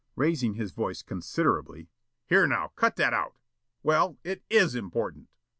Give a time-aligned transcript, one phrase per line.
[0.25, 1.87] Raising his voice considerably:
[2.25, 3.37] "Here, now, cut that out!...
[3.83, 5.29] Well, it IS important.